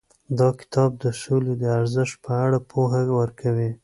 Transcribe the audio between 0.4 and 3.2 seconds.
کتاب د سولې د ارزښت په اړه پوهه